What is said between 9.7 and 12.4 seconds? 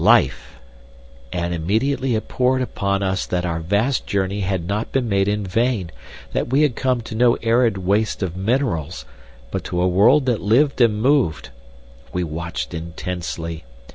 a world that lived and moved! We